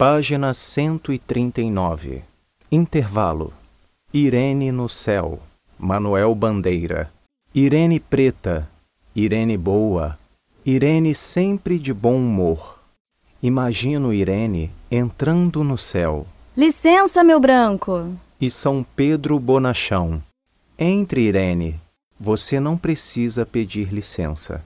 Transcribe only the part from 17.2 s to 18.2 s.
meu branco.